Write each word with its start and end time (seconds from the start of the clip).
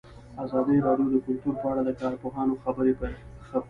ازادي 0.43 0.75
راډیو 0.87 1.07
د 1.13 1.15
کلتور 1.25 1.55
په 1.61 1.67
اړه 1.71 1.81
د 1.85 1.91
کارپوهانو 2.01 2.53
خبرې 2.63 2.91
خپرې 2.93 2.93
کړي. 2.99 3.17